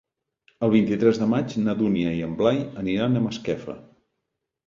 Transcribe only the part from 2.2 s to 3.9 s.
en Blai aniran a Masquefa.